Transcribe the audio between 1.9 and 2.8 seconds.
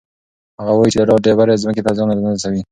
زیان نه رسوي.